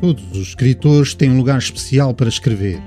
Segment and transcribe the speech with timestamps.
[0.00, 2.78] Todos os escritores têm um lugar especial para escrever,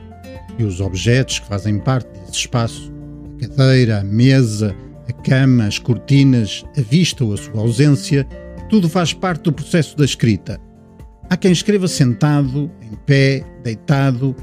[0.60, 2.94] e os objetos que fazem parte desse espaço,
[3.36, 4.76] a cadeira, a mesa,
[5.08, 8.28] a cama, as cortinas, a vista ou a sua ausência,
[8.70, 10.62] tudo faz parte do processo da escrita.
[11.30, 14.36] Há quem escreva sentado, em pé, deitado.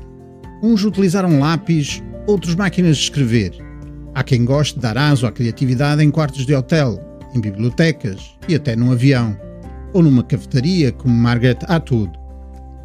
[0.61, 3.53] Uns utilizaram lápis, outros máquinas de escrever.
[4.13, 6.99] Há quem goste de dar aso à criatividade em quartos de hotel,
[7.35, 9.37] em bibliotecas e até num avião.
[9.93, 12.26] Ou numa cafetaria, como Margaret Atwood.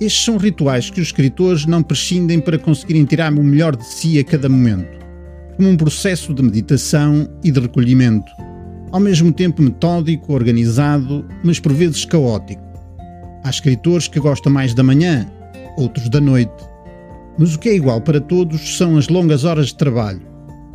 [0.02, 4.18] Estes são rituais que os escritores não prescindem para conseguirem tirar o melhor de si
[4.18, 4.98] a cada momento,
[5.55, 8.32] como um processo de meditação e de recolhimento,
[8.91, 12.64] ao mesmo tempo metódico, organizado, mas por vezes caótico.
[13.44, 15.30] Há escritores que gostam mais da manhã,
[15.77, 16.66] outros da noite.
[17.38, 20.24] Mas o que é igual para todos são as longas horas de trabalho,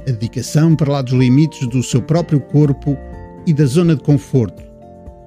[0.03, 2.97] a dedicação para lá dos limites do seu próprio corpo
[3.45, 4.63] e da zona de conforto,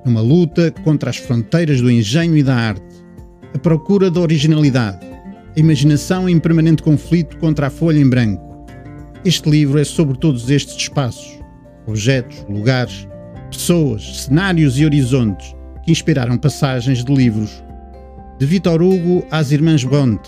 [0.05, 2.88] numa luta contra as fronteiras do engenho e da arte
[3.53, 5.05] a procura da originalidade,
[5.55, 8.65] a imaginação em permanente conflito contra a folha em branco.
[9.25, 11.39] Este livro é sobre todos estes espaços,
[11.85, 13.07] objetos, lugares,
[13.51, 17.63] pessoas, cenários e horizontes que inspiraram passagens de livros.
[18.39, 20.21] De Victor Hugo às Irmãs Bond,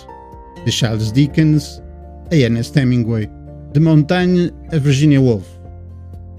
[0.64, 1.82] de Charles Dickens
[2.30, 3.30] a Ernest Hemingway,
[3.72, 5.46] de Montaigne a Virginia Woolf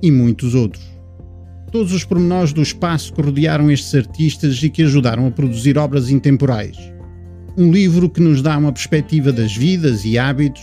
[0.02, 0.93] e muitos outros
[1.74, 6.12] todos os pormenores do espaço que rodearam estes artistas e que ajudaram a produzir obras
[6.12, 6.78] intemporais.
[7.58, 10.62] Um livro que nos dá uma perspectiva das vidas e hábitos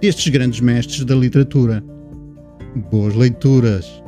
[0.00, 1.84] destes grandes mestres da literatura.
[2.90, 4.05] Boas leituras!